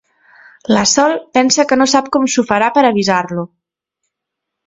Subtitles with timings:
[0.75, 3.47] La Sol pensa que no sap com s'ho farà per avisar-lo.